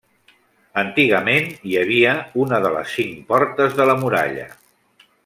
[0.81, 2.15] Antigament hi havia
[2.45, 4.49] una de les cinc portes de la muralla.